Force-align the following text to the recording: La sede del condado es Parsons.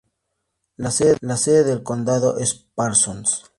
La 0.77 0.89
sede 0.89 1.63
del 1.63 1.83
condado 1.83 2.39
es 2.39 2.55
Parsons. 2.55 3.43